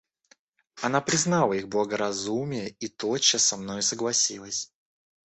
Она 0.81 0.99
признала 0.99 1.53
их 1.53 1.69
благоразумие 1.69 2.69
и 2.79 2.87
тотчас 2.87 3.43
со 3.45 3.55
мною 3.55 3.83
согласилась. 3.83 4.73